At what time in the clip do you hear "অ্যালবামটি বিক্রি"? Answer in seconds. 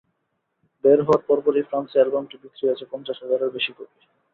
1.99-2.63